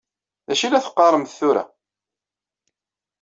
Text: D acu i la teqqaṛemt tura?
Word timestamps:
D 0.47 0.49
acu 0.53 0.63
i 0.65 0.69
la 0.69 0.85
teqqaṛemt 0.85 1.33
tura? 1.37 1.63